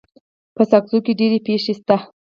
په 0.55 0.63
ساکزو 0.71 0.97
کي 1.05 1.11
ډيري 1.19 1.39
پښي 1.45 1.73
سته. 1.79 1.95